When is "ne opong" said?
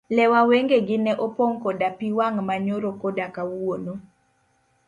1.05-1.57